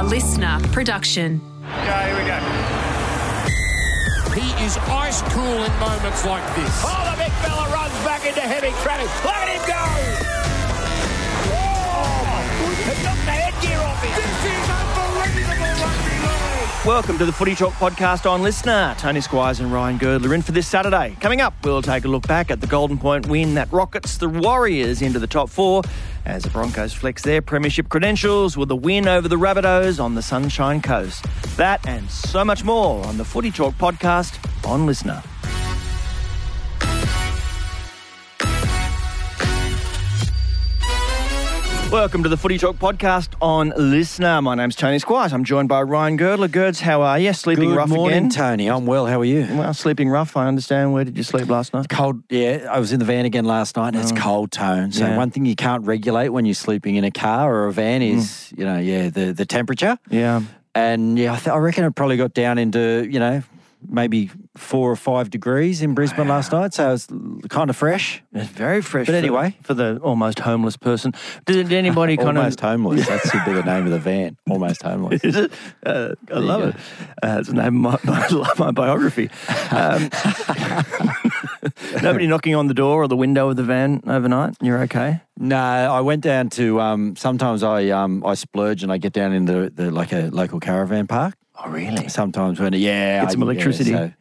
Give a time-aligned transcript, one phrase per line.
[0.00, 1.42] A LiSTNR production.
[1.60, 2.40] Yeah, here we go.
[4.32, 6.72] He is ice cool in moments like this.
[6.82, 9.10] Oh, the big fella runs back into heavy traffic.
[9.22, 9.76] Look at him go!
[11.52, 12.24] Oh,
[12.80, 14.16] he took the headgear off him.
[14.16, 14.99] This is unbelievable rugby league.
[16.86, 18.96] Welcome to the Footy Talk podcast on LiSTNR.
[18.96, 21.14] Tony Squires and Ryan Girdler in for this Saturday.
[21.20, 24.30] Coming up, we'll take a look back at the Golden Point win that rockets the
[24.30, 25.82] Warriors into the top four
[26.24, 30.22] as the Broncos flex their premiership credentials with a win over the Rabbitohs on the
[30.22, 31.26] Sunshine Coast.
[31.58, 35.22] That and so much more on the Footy Talk podcast on LiSTNR.
[41.90, 44.44] Welcome to the Footy Talk podcast on LiSTNR.
[44.44, 45.32] My name's Tony Squires.
[45.32, 46.46] I'm joined by Ryan Girdler.
[46.46, 47.32] Girds, how are you?
[47.32, 48.30] Sleeping Good rough morning, again?
[48.30, 48.68] Tony.
[48.68, 49.06] I'm well.
[49.06, 49.44] How are you?
[49.50, 50.92] Well, sleeping rough, I understand.
[50.92, 51.88] Where did you sleep last night?
[51.88, 52.22] Cold.
[52.30, 53.94] Yeah, I was in the van again last night.
[53.94, 54.92] and It's cold tone.
[54.92, 55.08] So Oh.
[55.08, 55.16] Yeah.
[55.16, 58.16] one thing you can't regulate when you're sleeping in a car or a van Mm.
[58.18, 59.98] is, you know, yeah, the the temperature.
[60.10, 60.42] Yeah.
[60.76, 63.42] And yeah, I, th- I reckon it probably got down into, you know,
[63.88, 66.74] maybe four or five degrees in Brisbane last night.
[66.74, 67.06] So it's
[67.48, 68.22] kind of fresh.
[68.32, 69.06] It's very fresh.
[69.06, 69.56] But for- anyway.
[69.62, 71.12] For the almost homeless person.
[71.46, 72.64] Did, anybody kind Almost of.
[72.64, 73.08] Almost homeless.
[73.08, 74.36] That should be the name of the van.
[74.48, 75.24] Almost homeless.
[75.24, 75.52] Is it?
[75.84, 76.74] Uh, I love it.
[77.22, 79.30] Uh, it's the name of my, my, my biography.
[79.70, 80.10] Um,
[82.02, 84.56] nobody knocking on the door or the window of the van overnight?
[84.60, 85.20] You're okay?
[85.38, 86.80] No, I went down to.
[86.80, 90.60] Um, sometimes I um, I splurge and I get down into the like a local
[90.60, 91.34] caravan park.
[91.62, 92.08] Oh, really?
[92.08, 93.90] Sometimes when yeah, Get some I- yeah, electricity.
[93.90, 94.12] so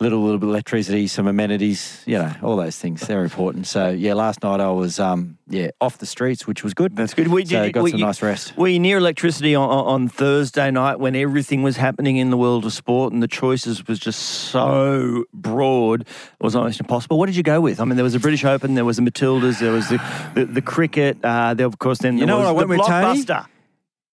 [0.00, 3.02] little little bit of electricity, some amenities, you know, all those things.
[3.02, 3.68] They're important.
[3.68, 6.96] So yeah, last night I was um yeah off the streets, which was good.
[6.96, 7.28] That's good.
[7.28, 8.56] We so did- got some nice rest.
[8.56, 12.64] Were you near electricity on, on Thursday night when everything was happening in the world
[12.64, 16.06] of sport and the choices was just so broad, it
[16.40, 17.16] was almost impossible?
[17.16, 17.78] What did you go with?
[17.78, 20.02] I mean, there was the British Open, there was the Matildas, there was the,
[20.34, 22.86] the, the cricket, uh, there, of course, then You know what I went the with,
[22.88, 23.22] Tony?
[23.22, 23.46] blockbuster.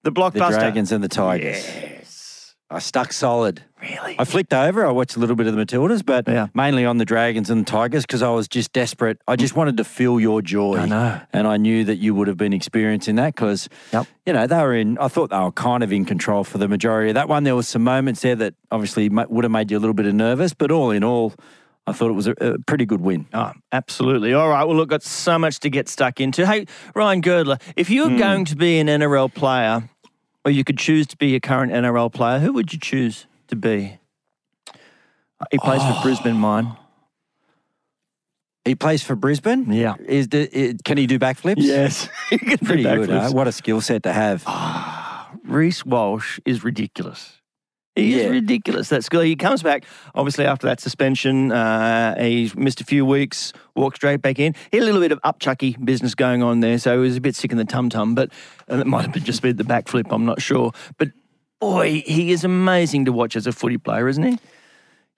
[0.04, 0.60] The The blockbuster.
[0.60, 1.66] Dragons and the Tigers.
[1.66, 1.96] Yes.
[2.72, 3.64] I stuck solid.
[3.82, 4.16] Really?
[4.20, 4.86] I flicked over.
[4.86, 6.48] I watched a little bit of the Matildas, but Yeah.
[6.54, 9.20] mainly on the Dragons and the Tigers because I was just desperate.
[9.28, 10.78] I just wanted to feel your joy.
[10.78, 11.20] I know.
[11.34, 14.06] And I knew that you would have been experiencing that because, Yep.
[14.26, 16.68] you know, they were in, I thought they were kind of in control for the
[16.68, 17.44] majority of that one.
[17.44, 20.14] There was some moments there that obviously would have made you a little bit of
[20.14, 21.34] nervous, but all in all,
[21.88, 23.28] I thought it was a, a pretty good win.
[23.34, 24.34] Oh, absolutely.
[24.34, 24.64] All right.
[24.64, 26.46] Well, look, got so much to get stuck into.
[26.46, 28.18] Hey, Ryan Girdler, if you were hmm.
[28.18, 29.90] going to be an NRL player,
[30.46, 33.56] or you could choose to be a current NRL player, who would you choose to
[33.56, 34.00] be?
[35.52, 36.02] He plays for oh.
[36.02, 36.76] Brisbane, mine.
[38.66, 39.72] He plays for Brisbane.
[39.72, 39.96] Yeah.
[40.06, 41.56] Is the, it, Can he do backflips?
[41.58, 43.10] Yes, he can do Pretty good.
[43.10, 43.32] Huh?
[43.32, 44.44] What a skill set to have.
[44.46, 47.39] Ah, Reece Walsh is ridiculous.
[47.96, 48.88] He is ridiculous.
[48.88, 49.26] That's good.
[49.26, 49.84] He comes back,
[50.16, 51.52] obviously, after that suspension.
[51.52, 54.56] Uh, he's missed a few weeks, walked straight back in.
[54.72, 57.22] He had a little bit of upchucky business going on there, so he was a
[57.22, 58.32] bit sick in the tum tum, but
[58.68, 60.72] and it might have been just been the backflip, I'm not sure.
[60.98, 61.10] But
[61.60, 64.40] boy, he is amazing to watch as a footy player, isn't he?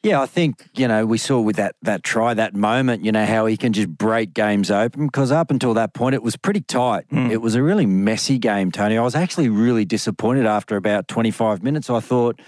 [0.04, 3.26] Yeah, I think, you know, we saw with that that try, that moment, you know,
[3.26, 6.62] how he can just break games open because up until that point it was pretty
[6.62, 7.06] tight.
[7.12, 7.30] Hmm.
[7.30, 8.98] It was a really messy game, Tony.
[8.98, 11.90] I was actually really disappointed after about 25 minutes.
[11.90, 12.40] I thought,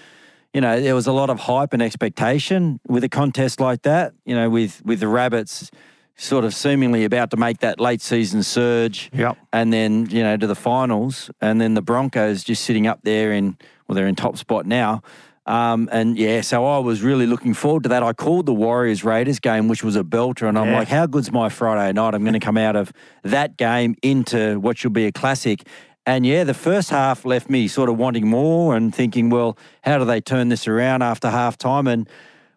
[0.52, 4.14] you know, there was a lot of hype and expectation with a contest like that,
[4.26, 5.70] you know, with with the Rabbits
[6.16, 9.12] sort of seemingly about to make that late season surge.
[9.14, 9.38] Yep.
[9.52, 13.32] And then, you know, to the finals and then the Broncos just sitting up there
[13.32, 15.04] in well, they're in top spot now.
[15.46, 18.02] Um, and yeah, so I was really looking forward to that.
[18.02, 20.78] I called the Warriors Raiders game, which was a belter, and I'm Yeah.
[20.80, 22.14] like, how good's my Friday night?
[22.16, 22.94] I'm going to come out of
[23.24, 25.68] that game into what should be a classic.
[26.06, 29.98] And yeah, the first half left me sort of wanting more and thinking, well, how
[29.98, 31.88] do they turn this around after half time?
[31.88, 32.08] And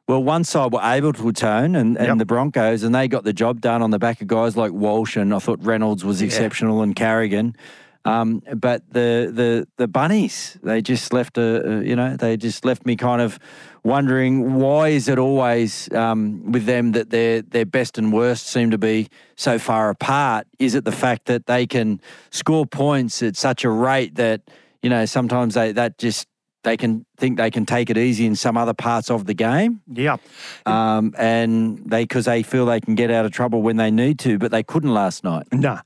[0.08, 2.18] well, one side were able to atone, and, and Yep.
[2.18, 5.16] the Broncos, and they got the job done on the back of guys like Walsh,
[5.16, 7.56] and I thought Reynolds was exceptional, and Carrigan.
[8.06, 12.64] Um, but the the the bunnies, they just left a, a you know they just
[12.64, 13.38] left me kind of
[13.82, 18.70] wondering why is it always um, with them that their their best and worst seem
[18.70, 20.46] to be so far apart?
[20.58, 22.00] Is it the fact that they can
[22.30, 24.40] score points at such a rate that
[24.82, 26.28] you know sometimes they that just
[26.62, 29.80] they can think they can take it easy in some other parts of the game,
[29.92, 30.16] Yeah.
[30.64, 34.18] um, and they because they feel they can get out of trouble when they need
[34.20, 35.46] to, but they couldn't last night.
[35.52, 35.80] Nah.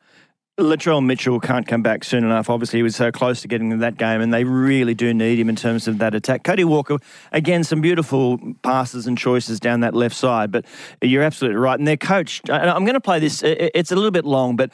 [0.62, 2.50] Latrell Mitchell can't come back soon enough.
[2.50, 5.48] Obviously, he was so close to getting that game, and they really do need him
[5.48, 6.44] in terms of that attack.
[6.44, 6.98] Cody Walker,
[7.32, 10.64] again, some beautiful passes and choices down that left side, but
[11.02, 11.78] you're absolutely right.
[11.78, 14.70] And their coach, I'm going to play this, it's a little bit long, but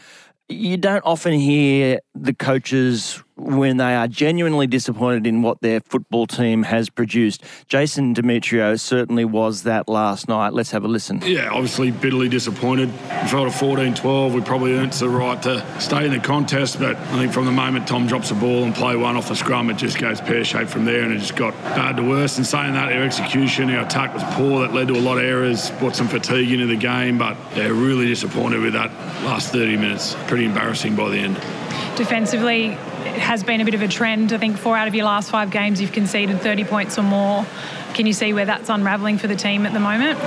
[0.49, 6.27] you don't often hear the coaches when they are genuinely disappointed in what their football
[6.27, 7.45] team has produced.
[7.69, 10.55] Jason Demetriou certainly was that last night.
[10.55, 11.21] Let's have a listen.
[11.23, 12.91] Yeah, obviously bitterly disappointed.
[12.91, 16.79] We felt to 14 12, we probably earned the right to stay in the contest,
[16.79, 19.37] but I think from the moment Tom drops the ball and play one off the
[19.37, 22.39] scrum, it just goes pear shaped from there and it just got bad to worse.
[22.39, 24.61] And saying that, our execution, our attack was poor.
[24.61, 27.67] That led to a lot of errors, brought some fatigue into the game, but yeah,
[27.67, 28.91] really disappointed with that
[29.25, 30.17] last 30 minutes.
[30.27, 31.35] Pretty embarrassing by the end.
[31.97, 34.33] Defensively, it has been a bit of a trend.
[34.33, 37.47] I think four out of your last five games you've conceded 30 points or more.
[37.95, 40.19] Can you see where that's unravelling for the team at the moment?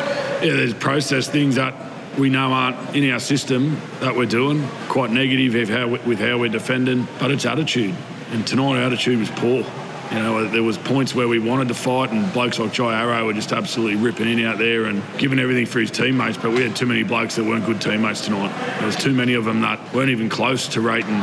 [0.43, 1.75] Yeah, there's process things that
[2.17, 4.67] we know aren't in our system that we're doing.
[4.87, 7.95] Quite negative with how, with how we're defending, but it's attitude.
[8.31, 9.63] And tonight, our attitude was poor.
[10.11, 13.27] You know, there was points where we wanted to fight, and blokes like Jai Arrow
[13.27, 16.37] were just absolutely ripping in out there and giving everything for his teammates.
[16.37, 18.51] But we had too many blokes that weren't good teammates tonight.
[18.77, 21.19] There was too many of them that weren't even close to rating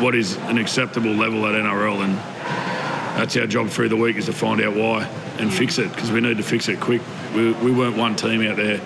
[0.00, 2.16] what is an acceptable level at NRL, and
[3.18, 5.04] that's our job through the week is to find out why
[5.38, 7.02] and fix it because we need to fix it quick.
[7.34, 8.78] We, we weren't one team out there.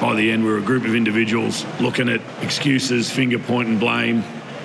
[0.00, 4.22] By the end, we were a group of individuals looking at excuses, finger pointing, blame.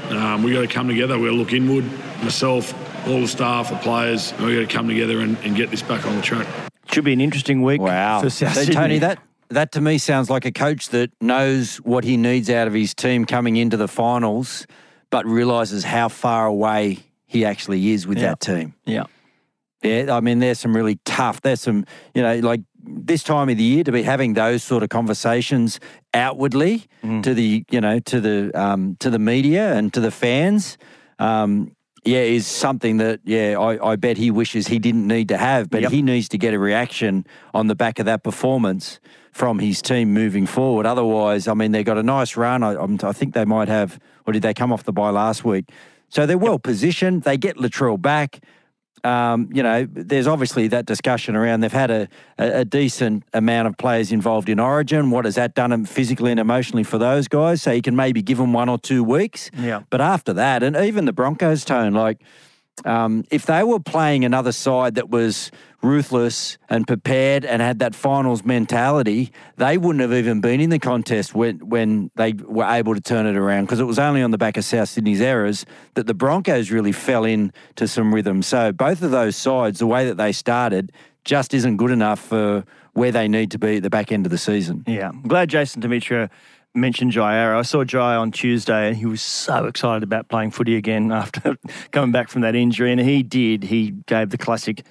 [0.09, 1.17] Um, we got to come together.
[1.17, 1.85] We got to look inward.
[2.21, 2.73] Myself,
[3.07, 5.81] all the staff, the players, and we got to come together and, and get this
[5.81, 6.47] back on the track.
[6.91, 8.21] Should be an interesting week Wow.
[8.21, 8.75] for South So, Sydney.
[8.75, 9.19] Tony, that
[9.50, 12.94] that to me sounds like a coach that knows what he needs out of his
[12.94, 14.65] team coming into the finals,
[15.13, 18.30] but realizes how far away he actually is with Yeah.
[18.30, 18.74] that team.
[18.83, 19.04] Yeah.
[19.83, 21.42] Yeah, I mean, there's some really tough.
[21.42, 24.81] There's some, you know, like this time of the year to be having those sort
[24.81, 25.80] of conversations
[26.15, 26.86] outwardly
[27.21, 30.77] to the, you know, to the um, to the media and to the fans.
[31.19, 31.75] Um,
[32.06, 35.69] yeah, is something that yeah, I, I bet he wishes he didn't need to have,
[35.69, 35.92] but Yep.
[35.92, 39.00] he needs to get a reaction on the back of that performance
[39.31, 40.86] from his team moving forward.
[40.86, 42.63] Otherwise, I mean, they got a nice run.
[42.63, 42.71] I,
[43.10, 45.69] I think they might have, or did they come off the bye last week?
[46.09, 47.23] So they're well positioned.
[47.23, 48.41] They get Latrell back
[49.03, 51.59] um, you know, there's obviously that discussion around.
[51.59, 55.11] They've had a, a, a decent amount of players involved in Origin.
[55.11, 57.61] What has that done physically and emotionally for those guys?
[57.61, 59.51] So you can maybe give them one or two weeks.
[59.57, 59.81] Yeah.
[59.89, 62.21] But after that, and even the Broncos tone, like
[62.85, 67.93] um, if they were playing another side that was ruthless and prepared and had that
[67.93, 72.95] finals mentality, they wouldn't have even been in the contest when when they were able
[72.95, 75.65] to turn it around because it was only on the back of South Sydney's errors
[75.93, 78.41] that the Broncos really fell into some rhythm.
[78.41, 80.91] So both of those sides, the way that they started,
[81.25, 84.31] just isn't good enough for where they need to be at the back end of
[84.31, 84.83] the season.
[84.87, 86.29] Yeah, I'm glad Jason Demetriou
[86.75, 87.59] mentioned Jai Arrow.
[87.59, 91.57] I saw Jai on Tuesday and he was so excited about playing footy again after
[91.91, 92.91] coming back from that injury.
[92.91, 93.63] And he did.
[93.63, 94.85] He gave the classic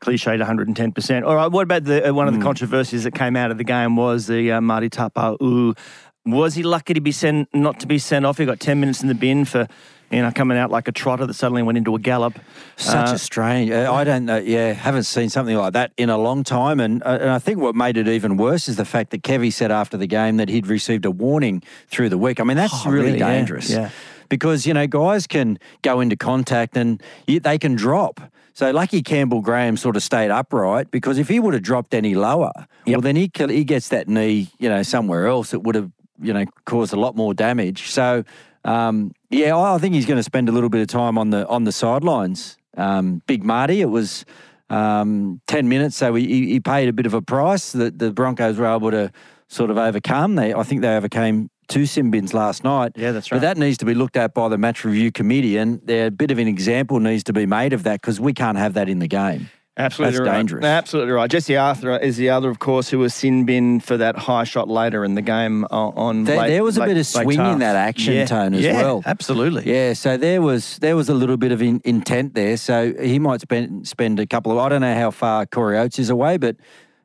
[0.00, 1.26] cliched 110%.
[1.26, 3.64] All right, what about the uh, one of the controversies that came out of the
[3.64, 5.76] game was the uh, Marty Taupau.
[6.24, 8.38] Was he lucky to be sent, not to be sent off?
[8.38, 9.66] He got 10 minutes in the bin for,
[10.10, 12.38] you know, coming out like a trotter that suddenly went into a gallop.
[12.76, 13.70] Such Uh, a strange.
[13.70, 14.38] I don't know.
[14.38, 16.80] Yeah, haven't seen something like that in a long time.
[16.80, 19.52] And, uh, and I think what made it even worse is the fact that Kevy
[19.52, 22.40] said after the game that he'd received a warning through the week.
[22.40, 23.18] I mean, that's Oh, really, really?
[23.18, 23.70] Dangerous.
[23.70, 23.90] yeah.
[24.28, 28.20] Because you know, guys can go into contact and they can drop.
[28.54, 32.14] So lucky Campbell Graham sort of stayed upright because if he would have dropped any
[32.14, 32.52] lower,
[32.86, 35.54] well, then he he gets that knee, you know, somewhere else.
[35.54, 35.90] It would have,
[36.20, 37.88] you know, caused a lot more damage.
[37.90, 38.24] So
[38.64, 41.30] um, yeah, I I think he's going to spend a little bit of time on
[41.30, 42.56] the on the sidelines.
[42.76, 44.24] Um, Big Marty, it was
[44.70, 48.12] um, ten minutes, so he, he he paid a bit of a price that the
[48.12, 49.10] Broncos were able to
[49.48, 50.36] sort of overcome.
[50.36, 52.92] They, I think, they overcame two sin bins last night.
[52.96, 53.40] Yeah, that's right.
[53.40, 56.30] But that needs to be looked at by the match review committee, and a bit
[56.30, 58.98] of an example needs to be made of that because we can't have that in
[58.98, 59.50] the game.
[59.78, 60.36] Absolutely That's right.
[60.36, 60.64] dangerous.
[60.64, 61.30] Absolutely right.
[61.30, 64.68] Jesse Arthur is the other, of course, who was sin bin for that high shot
[64.68, 65.92] later in the game on.
[65.96, 68.26] on There, there was a bit of swing in that action Yeah.
[68.26, 69.02] tone as Yeah, well.
[69.06, 69.72] Absolutely.
[69.72, 72.56] Yeah, so there was there was a little bit of in, intent there.
[72.56, 75.98] So he might spend spend a couple of I don't know how far Corey Oates
[76.00, 76.56] is away, but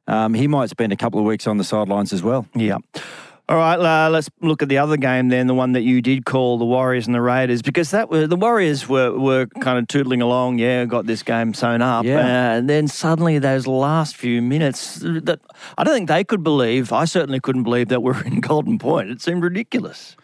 [0.08, 2.48] um, he might spend a couple of weeks on the sidelines as well.
[2.56, 2.78] Yeah.
[3.50, 6.26] All right, uh, let's look at the other game then, the one that you did
[6.26, 9.86] call the Warriors and the Raiders, because that were the Warriors were, were kind of
[9.88, 12.20] tootling along, yeah, got this game sewn up, Yeah.
[12.20, 15.42] uh, and then suddenly those last few minutes that
[15.78, 16.94] I don't think they could believe.
[16.94, 19.10] I certainly couldn't believe that we're in Golden Point.
[19.10, 20.16] It seemed ridiculous.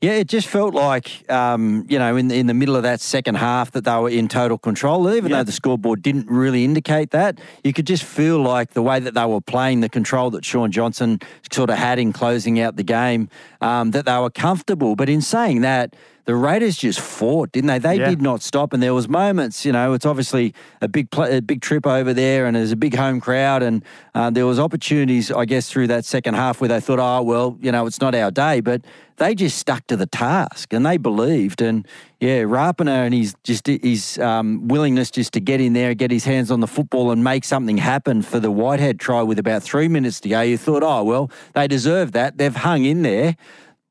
[0.00, 3.00] Yeah, it just felt like um, you know in the, in the middle of that
[3.00, 5.12] second half that they were in total control.
[5.12, 5.38] Even Yeah.
[5.38, 9.14] though the scoreboard didn't really indicate that, you could just feel like the way that
[9.14, 11.18] they were playing, the control that Shaun Johnson
[11.50, 13.28] sort of had in closing out the game,
[13.60, 14.94] um, that they were comfortable.
[14.94, 17.78] But in saying that, the Raiders just fought, didn't they?
[17.80, 18.10] They Yeah.
[18.10, 19.64] did not stop, and there was moments.
[19.64, 22.76] You know, it's obviously a big pla a big trip over there, and there's a
[22.76, 23.82] big home crowd, and
[24.14, 27.58] uh, there was opportunities, I guess, through that second half where they thought, oh well,
[27.60, 28.82] you know, it's not our day, but
[29.18, 31.60] they just stuck to the task and they believed.
[31.60, 31.86] And
[32.20, 36.24] yeah, Rapana and his just his um, willingness just to get in there, get his
[36.24, 39.88] hands on the football, and make something happen for the Whitehead try with about three
[39.88, 40.40] minutes to go.
[40.40, 42.38] You thought, oh well, they deserve that.
[42.38, 43.36] They've hung in there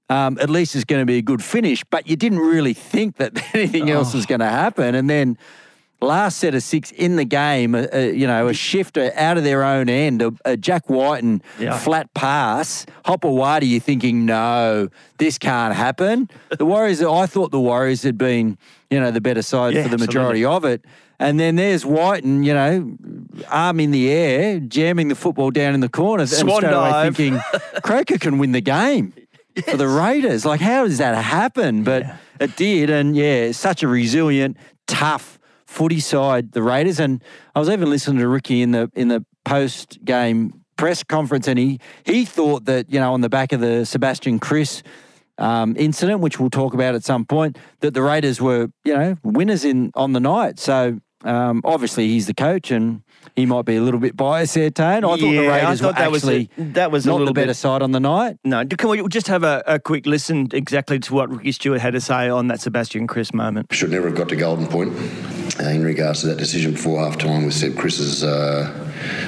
[0.09, 1.83] um, at least it's going to be a good finish.
[1.83, 4.95] But you didn't really think that anything else was going to happen.
[4.95, 5.37] And then
[6.01, 9.43] last set of six in the game, uh, uh, you know, a shifter out of
[9.43, 11.77] their own end, a, a Jack Wighton Yeah.
[11.77, 16.29] flat pass, Hopper Whitey, you're thinking, no, this can't happen.
[16.57, 18.57] The Warriors, I thought the Warriors had been,
[18.91, 20.07] you know, the better side Yeah, for the absolutely.
[20.07, 20.85] majority of it.
[21.19, 22.95] And then there's Wighton, you know,
[23.49, 26.21] arm in the air, jamming the football down in the corner.
[26.21, 27.15] and Swan away dive.
[27.15, 27.41] thinking,
[27.83, 29.13] Croker can win the game
[29.67, 30.45] for the Raiders.
[30.45, 31.83] Like, how does that happen?
[31.83, 32.03] But
[32.39, 35.36] it did, and yeah, such a resilient, tough
[35.67, 36.99] footy side, the Raiders.
[36.99, 37.23] And
[37.55, 41.59] I was even listening to Ricky in the in the post game press conference, and
[41.59, 44.81] he he thought that you know on the back of the Sebastian Kris.
[45.39, 49.17] Um, incident, which we'll talk about at some point, that the Raiders were, you know,
[49.23, 50.57] winners in on the night.
[50.57, 53.03] So um, obviously he's the coach, and
[53.35, 55.03] he might be a little bit biased there, Tane.
[55.03, 57.13] I thought Yeah, the Raiders thought were that was a- actually that was a not
[57.19, 58.37] little the better bit- side on the night.
[58.43, 61.93] No, can we just have a, a quick listen exactly to what Ricky Stuart had
[61.93, 63.67] to say on that Sebastian Kris moment?
[63.71, 64.91] Should never have got to Golden Point
[65.59, 68.71] in regards to that decision before half time with Seb Kris's uh,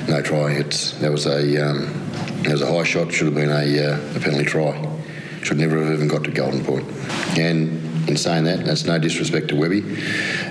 [0.07, 0.51] no try.
[0.51, 2.09] It's, that was a um,
[2.43, 3.11] that was a high shot.
[3.11, 4.99] Should have been a, uh, a penalty try.
[5.43, 6.87] Should never have even got to Golden Point.
[7.37, 9.81] And in saying that, that's no disrespect to Webby.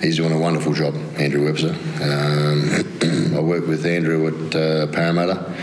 [0.01, 1.71] He's doing a wonderful job, Andrew Webster.
[2.03, 5.55] Um, I work with Andrew at uh, Parramatta.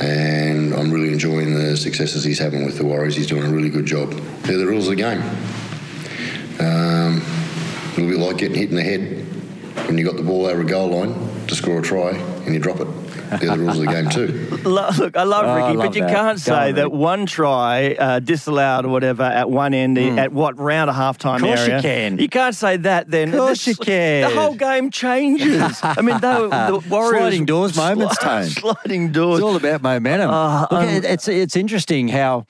[0.00, 3.16] And I'm really enjoying the successes he's having with the Warriors.
[3.16, 4.12] He's doing a really good job.
[4.42, 5.20] They're the rules of the game.
[6.60, 9.17] Um, a little bit like getting hit in the head
[9.86, 12.60] when you got the ball over a goal line to score a try and you
[12.60, 12.88] drop it.
[13.40, 14.26] They're the rules of the game too.
[14.68, 16.10] Look, I love Oh, I Ricky, love but you that.
[16.14, 20.32] can't Go say on, that one try uh, disallowed or whatever at one end at
[20.32, 21.46] what round a half time Hmm.
[21.46, 22.18] Course you can.
[22.18, 23.28] You can't say that then.
[23.34, 24.30] Of Course you can.
[24.30, 25.78] The whole game changes.
[25.82, 28.44] I mean, they were- the Warriors Sliding doors moments, Tone.
[28.44, 29.40] Sliding doors.
[29.40, 30.30] It's all about momentum.
[30.30, 32.46] Uh, Look, um, it's it's interesting how.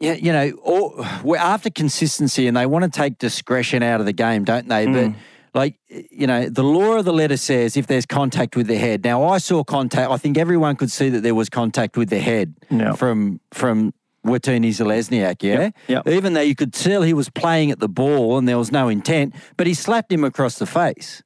[0.00, 4.06] Yeah, you know, all, we're after consistency, and they want to take discretion out of
[4.06, 4.86] the game, don't they?
[4.86, 4.92] Mm.
[5.12, 5.18] But
[5.62, 5.74] like,
[6.20, 9.04] you know, the law of the letter says if there's contact with the head.
[9.04, 10.10] Now, I saw contact.
[10.10, 12.94] I think everyone could see that there was contact with the head Yeah.
[12.94, 13.92] from from
[14.24, 15.42] Watene-Zelezniak.
[15.42, 16.08] Yeah, Yep, yep.
[16.08, 18.88] even though you could tell he was playing at the ball and there was no
[18.88, 21.22] intent, but he slapped him across the face.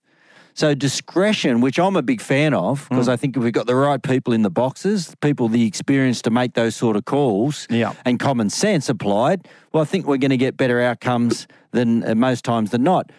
[0.54, 3.12] So discretion, which I'm a big fan of, because Mm.
[3.12, 6.30] I think if we've got the right people in the boxes, people the experience to
[6.30, 7.92] make those sort of calls, Yeah.
[8.04, 12.14] and common sense applied, well, I think we're going to get better outcomes than uh,
[12.14, 13.10] most times than not.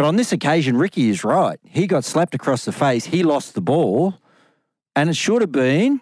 [0.00, 1.60] But on this occasion, Ricky is right.
[1.62, 3.04] He got slapped across the face.
[3.04, 4.14] He lost the ball,
[4.96, 6.00] and it should have been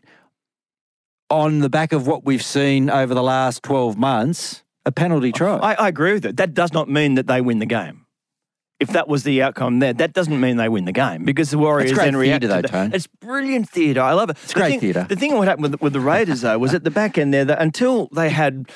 [1.29, 5.57] on the back of what we've seen over the last 12 months, a penalty try.
[5.57, 6.37] I, I agree with it.
[6.37, 8.07] That does not mean that they win the game.
[8.79, 11.59] If that was the outcome there, that doesn't mean they win the game because the
[11.59, 12.71] Warriors then react to though, that.
[12.71, 12.93] Tone.
[12.95, 14.03] It's brilliant theatre.
[14.03, 14.37] I love it.
[14.45, 15.07] It's great theatre.
[15.09, 17.47] The thing what happened with, with the Raiders though was at the back end there
[17.47, 18.71] that until they had,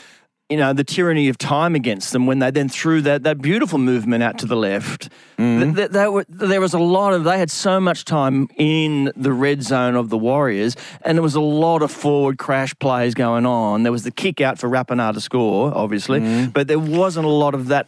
[0.49, 3.79] you know, the tyranny of time against them when they then threw that, that beautiful
[3.79, 5.09] movement out to the left.
[5.39, 5.75] Mm-hmm.
[5.75, 9.33] th- th- were, there was a lot of they had so much time in the
[9.33, 13.47] red zone of the Warriors, and there was a lot of forward crash plays going
[13.47, 13.83] on.
[13.83, 16.51] There was the kick out for Rapana to score, obviously, Mm-hmm.
[16.51, 17.87] but there wasn't a lot of that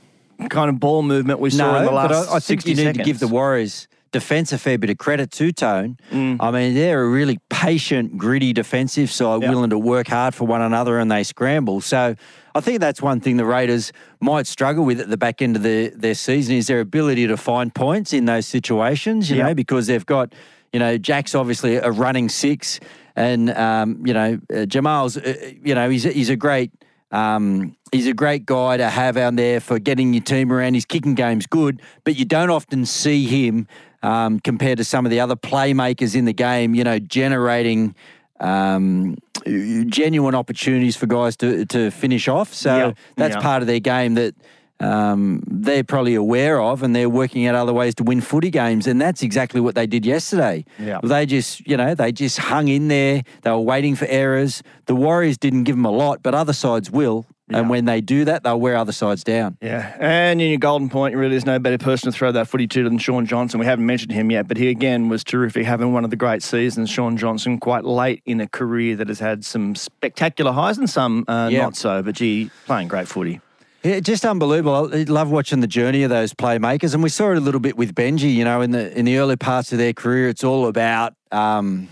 [0.48, 2.76] kind of ball movement we saw in the last but I, I think 60 you
[2.76, 2.98] need seconds.
[2.98, 5.96] to give the Warriors defence a fair bit of credit too, Tone.
[6.10, 6.36] Mm.
[6.40, 9.50] I mean, they're a really patient, gritty defensive side, Yeah.
[9.50, 11.80] willing to work hard for one another, and they scramble.
[11.80, 12.14] So
[12.54, 15.62] I think that's one thing the Raiders might struggle with at the back end of
[15.62, 19.28] the, their season is their ability to find points in those situations.
[19.30, 19.46] You Yeah.
[19.48, 20.32] know, because they've got,
[20.72, 22.78] you know, Jack's obviously a running six,
[23.16, 25.34] and um, you know, uh, Jamal's, uh,
[25.64, 26.70] you know, he's a, he's a great.
[27.12, 30.74] Um, he's a great guy to have out there for getting your team around.
[30.74, 33.68] His kicking game's good, but you don't often see him
[34.02, 36.74] um, compared to some of the other playmakers in the game.
[36.74, 37.94] You know, generating
[38.40, 42.52] um, genuine opportunities for guys to to finish off.
[42.52, 43.40] So Yeah, that's yeah.
[43.42, 44.34] part of their game that.
[44.80, 48.88] Um, they're probably aware of, and they're working out other ways to win footy games,
[48.88, 50.64] and that's exactly what they did yesterday.
[50.80, 50.98] Yeah.
[51.00, 53.22] They just, you know, they just hung in there.
[53.42, 54.64] They were waiting for errors.
[54.86, 57.24] The Warriors didn't give them a lot, but other sides will.
[57.50, 59.58] And when they do that, they'll wear other sides down.
[59.60, 62.66] Yeah, and in your golden point, really, there's no better person to throw that footy
[62.68, 63.60] to than Shaun Johnson.
[63.60, 66.42] We haven't mentioned him yet, but he again was terrific, having one of the great
[66.42, 66.88] seasons.
[66.88, 71.24] Shaun Johnson, quite late in a career that has had some spectacular highs and some
[71.28, 71.62] uh, Yeah.
[71.62, 73.40] not so, but gee, playing great footy.
[73.82, 74.90] Yeah, just unbelievable.
[74.94, 77.76] I love watching the journey of those playmakers, and we saw it a little bit
[77.76, 78.34] with Benji.
[78.34, 81.14] You know, in the in the early parts of their career, it's all about.
[81.30, 81.88] Um,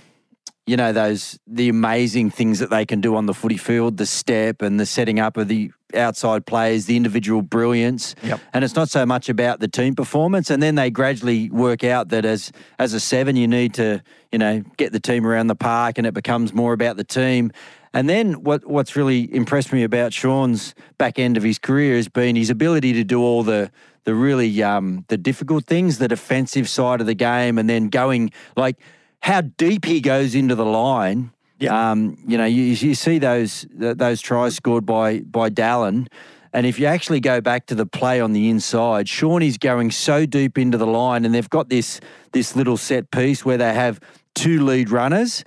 [0.66, 4.07] you know those the amazing things that they can do on the footy field, the
[4.07, 8.14] step and the setting up of the outside players, the individual brilliance.
[8.23, 8.40] Yep.
[8.54, 10.50] And it's not so much about the team performance.
[10.50, 14.38] And then they gradually work out that as as a seven, you need to you
[14.38, 17.52] know get the team around the park, and it becomes more about the team.
[17.92, 22.09] And then what what's really impressed me about Shaun's back end of his career has
[22.09, 23.71] been his ability to do all the
[24.04, 28.31] the really um, the difficult things, the defensive side of the game, and then going
[28.57, 28.76] like
[29.23, 31.31] how deep he goes into the line.
[31.59, 31.93] Yeah.
[31.93, 36.09] Um, you know, you, you see those those tries scored by by Dallin.
[36.55, 40.26] And if you actually go back to the play on the inside, Shawnee's going so
[40.26, 42.00] deep into the line, and they've got this
[42.33, 44.00] this little set piece where they have
[44.35, 45.45] two lead runners,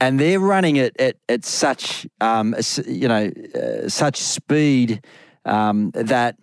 [0.00, 5.04] and they're running it at, at such um, you know uh, such speed
[5.44, 6.36] um, that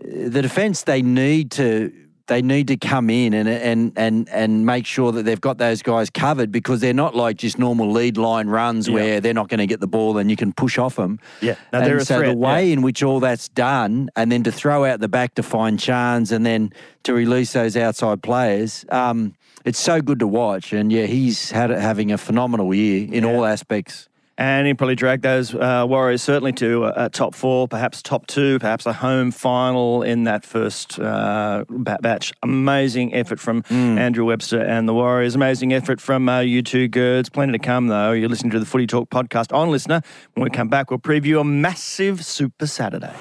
[0.00, 1.92] the defence they need to
[2.28, 5.82] they need to come in and and and and make sure that they've got those
[5.82, 8.94] guys covered because they're not like just normal lead line runs Yeah.
[8.94, 11.18] where they're not going to get the ball and you can push off them.
[11.40, 11.56] Yeah.
[11.72, 12.74] No, and so threat, the way yeah.
[12.74, 16.30] in which all that's done, and then to throw out the back to find chance,
[16.30, 16.72] and then
[17.04, 20.72] to release those outside players, um, it's so good to watch.
[20.72, 24.08] And yeah, he's had having a phenomenal year in all aspects.
[24.38, 28.28] And he probably dragged those uh, Warriors certainly to a, a top four, perhaps top
[28.28, 32.32] two, perhaps a home final in that first uh, ba- batch.
[32.44, 35.34] Amazing effort from Andrew Webster and the Warriors.
[35.34, 37.28] Amazing effort from uh, you two, Girds.
[37.28, 38.12] Plenty to come, though.
[38.12, 40.04] You're listening to the Footy Talk podcast on LiSTNR.
[40.34, 43.14] When we come back, we'll preview a massive Super Saturday.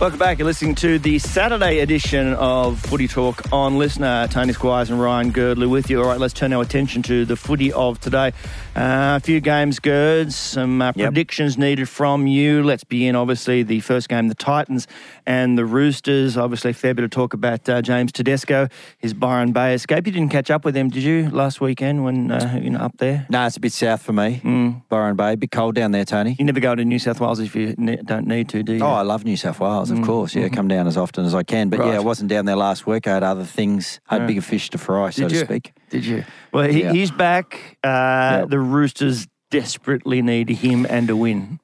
[0.00, 0.38] Welcome back.
[0.38, 4.30] You're listening to the Saturday edition of Footy Talk on LiSTNR.
[4.30, 6.00] Tony Squires and Ryan Girdler with you.
[6.00, 8.28] All right, let's turn our attention to the footy of today.
[8.74, 11.08] Uh, a few games, Girds, some uh, Yep.
[11.08, 12.62] predictions needed from you.
[12.62, 14.86] Let's begin, obviously, the first game, the Titans
[15.26, 16.34] and the Roosters.
[16.38, 20.06] Obviously, a fair bit of talk about uh, James Tedesco, his Byron Bay escape.
[20.06, 22.96] You didn't catch up with him, did you, last weekend when, uh, you know, up
[22.96, 23.26] there?
[23.28, 24.80] No, it's a bit south for me, Mm.
[24.88, 25.34] Byron Bay.
[25.34, 26.36] A bit cold down there, Tony.
[26.38, 28.80] You never go to New South Wales if you ne- don't need to, do you?
[28.82, 30.34] Oh, I love New South Wales, of course.
[30.34, 31.68] Yeah, come down as often as I can.
[31.68, 31.86] But Mm-hmm.
[31.88, 31.92] Right.
[31.94, 33.06] yeah, I wasn't down there last week.
[33.06, 34.00] I had other things.
[34.08, 34.26] I had Yeah.
[34.28, 35.72] bigger fish to fry, so to speak.
[35.90, 36.24] Did you?
[36.52, 36.92] Well, he, Yeah.
[36.92, 37.78] he's back.
[37.84, 38.44] Uh.
[38.46, 41.58] The Roosters desperately need him and a win.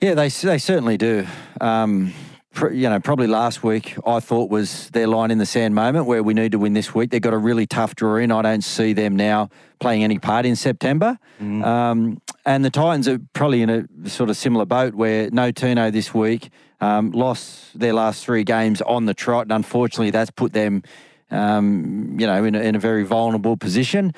[0.00, 1.26] Yeah, they they certainly do.
[1.60, 2.12] Um,
[2.54, 6.06] pr- you know, probably last week I thought was their line in the sand moment
[6.06, 7.10] where we need to win this week.
[7.10, 8.32] They've got a really tough draw in.
[8.32, 11.18] I don't see them now playing any part in September.
[11.40, 15.90] Um, and the Titans are probably in a sort of similar boat where no Tino
[15.90, 20.52] this week um, lost their last three games on the trot, and unfortunately that's put
[20.52, 20.82] them,
[21.30, 24.12] um, you know, in a, in a very vulnerable position.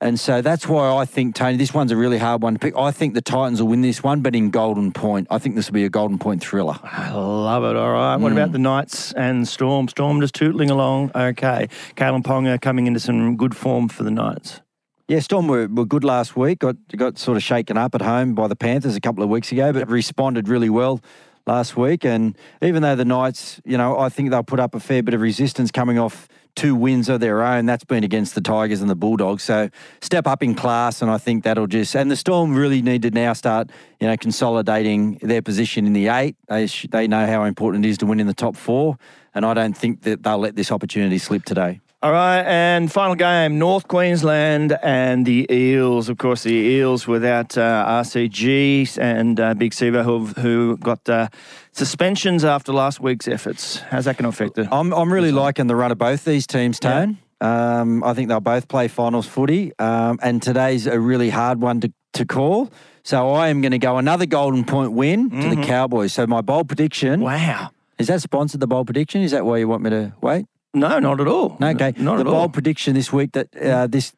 [0.00, 2.76] And so that's why I think, Tony, this one's a really hard one to pick.
[2.76, 5.26] I think the Titans will win this one, but in Golden Point.
[5.28, 6.78] I think this will be a Golden Point thriller.
[6.84, 7.74] I love it.
[7.74, 8.16] All right.
[8.16, 9.88] What about the Knights and Storm?
[9.88, 11.10] Storm just tootling along.
[11.16, 11.68] Okay.
[11.96, 14.60] Kalyn Ponga coming into some good form for the Knights.
[15.08, 16.60] Yeah, Storm were, were good last week.
[16.60, 19.50] Got got sort of shaken up at home by the Panthers a couple of weeks
[19.50, 21.00] ago, but responded really well
[21.48, 22.04] last week.
[22.04, 25.14] And even though the Knights, you know, I think they'll put up a fair bit
[25.14, 27.66] of resistance coming off two wins of their own.
[27.66, 29.42] That's been against the Tigers and the Bulldogs.
[29.42, 31.94] So step up in class, and I think that'll just.
[31.94, 36.08] And the Storm really need to now start, you know, consolidating their position in the
[36.08, 36.36] eight.
[36.48, 38.98] They sh- they know how important it is to win in the top four,
[39.34, 41.80] and I don't think that they'll let this opportunity slip today.
[42.00, 46.08] All right, and final game, North Queensland and the Eels.
[46.08, 51.26] Of course, the Eels without uh, RCG and uh, Big Siva, who, who got uh,
[51.72, 53.78] suspensions after last week's efforts.
[53.78, 54.68] How's that going to affect it?
[54.70, 57.18] I'm, I'm really liking the run of both these teams, Tone.
[57.40, 61.80] Um, I think they'll both play finals footy, um, and today's a really hard one
[61.80, 62.70] to, to call.
[63.02, 66.12] So I am going to go another golden point win to the Cowboys.
[66.12, 67.70] So my bold prediction Wow.
[67.98, 69.22] is that sponsored the bold prediction?
[69.22, 70.46] Is that why you want me to wait?
[70.74, 71.56] No, not at all.
[71.60, 71.94] No, okay.
[71.96, 72.48] Not the at bold all.
[72.48, 74.12] prediction this week that uh, this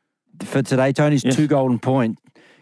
[0.44, 1.36] for today, Tony's Yes.
[1.36, 2.18] two golden point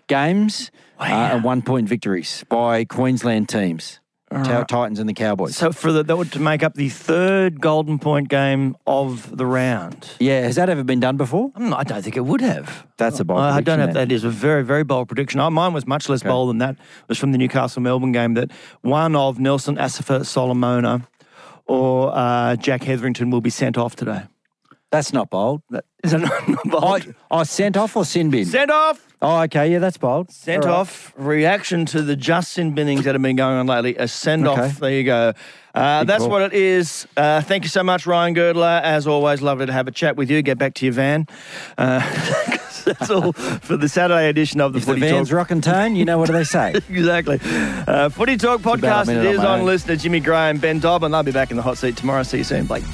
[0.09, 5.57] games uh, and one point victories by Queensland teams, Ti- Titans and the Cowboys.
[5.57, 9.47] So for the, that would to make up the third Golden Point game of the
[9.47, 10.11] round.
[10.19, 11.51] yeah, has that ever been done before?
[11.57, 12.87] I don't think it would have.
[12.99, 15.41] That's a bold I I don't have that is a very very bold prediction.
[15.41, 16.75] Oh, mine was much less bold than that.
[16.75, 18.51] It was from the Newcastle Melbourne game that
[18.83, 21.07] one of Nelson Asofa-Solomona
[21.69, 24.23] or uh, Jack Hetherington will be sent off today.
[24.91, 25.63] That's not bold.
[26.03, 27.15] Is that not, not bold?
[27.31, 28.47] I, I sent off or sin bin?
[28.47, 29.07] Sent off.
[29.21, 29.71] oh, okay.
[29.71, 30.31] Yeah, that's bold.
[30.31, 30.79] Sent All right.
[30.79, 31.13] off.
[31.17, 33.97] Reaction to the just sin binnings that have been going on lately.
[33.97, 34.59] A send off.
[34.59, 34.69] Okay.
[34.81, 35.35] There you go.
[35.75, 36.31] Uh, that's call.
[36.31, 37.07] what it is.
[37.17, 38.81] Uh, thank you so much, Ryan Girdler.
[38.83, 40.41] As always, lovely to have a chat with you.
[40.43, 41.27] Get back to your van.
[41.77, 42.01] Uh,
[42.85, 45.37] that's all for the Saturday edition of the If the Footy van's Talk.
[45.37, 46.71] rock and tone, you know what do they say?
[46.89, 47.39] exactly.
[47.43, 49.09] Uh, Footy Talk podcast.
[49.09, 51.15] It on is on LiSTNR Jimmy Graham, Ben Dobbin.
[51.15, 52.23] I'll be back in the hot seat tomorrow.
[52.23, 52.67] See you soon.
[52.67, 52.85] Blake.